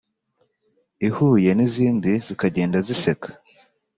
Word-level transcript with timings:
ihuye 1.07 1.49
n’izindi 1.55 2.11
zikagenda 2.25 2.77
ziyiseka 2.85 3.27